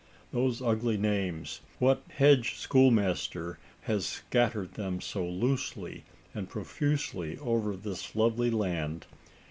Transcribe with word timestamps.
those 0.31 0.63
ugly 0.63 0.97
names! 0.97 1.61
What 1.77 2.01
hedge 2.15 2.55
schoolmaster 2.55 3.59
has 3.81 4.03
scattered 4.03 4.73
them 4.73 4.99
so 4.99 5.23
loosely 5.23 6.05
and 6.33 6.49
profusely 6.49 7.37
over 7.37 7.77
this 7.77 8.15
lovely 8.15 8.49
land? 8.49 9.05